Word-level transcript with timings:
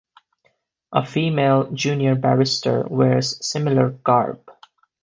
A 0.91 1.05
female 1.05 1.69
junior 1.73 2.15
barrister 2.15 2.87
wears 2.89 3.45
similar 3.45 3.91
garb. 3.91 4.41